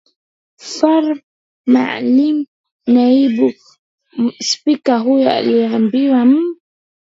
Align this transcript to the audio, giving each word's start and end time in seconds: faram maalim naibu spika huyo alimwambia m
faram 0.75 1.19
maalim 1.73 2.37
naibu 2.93 3.47
spika 4.47 4.93
huyo 5.03 5.29
alimwambia 5.37 6.17
m 6.31 6.35